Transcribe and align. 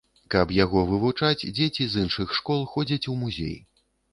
Каб 0.35 0.53
яго 0.55 0.79
вывучаць, 0.91 1.47
дзеці 1.59 1.87
з 1.91 2.01
іншых 2.07 2.35
школ 2.41 2.67
ходзяць 2.75 3.03
у 3.13 3.17
музей. 3.25 3.57